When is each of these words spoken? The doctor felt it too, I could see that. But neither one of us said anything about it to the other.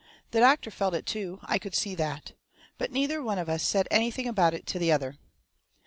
The 0.31 0.39
doctor 0.39 0.71
felt 0.71 0.95
it 0.95 1.05
too, 1.05 1.37
I 1.43 1.59
could 1.59 1.75
see 1.75 1.93
that. 1.93 2.31
But 2.79 2.91
neither 2.91 3.21
one 3.21 3.37
of 3.37 3.47
us 3.47 3.61
said 3.61 3.87
anything 3.91 4.27
about 4.27 4.55
it 4.55 4.65
to 4.65 4.79
the 4.79 4.91
other. 4.91 5.19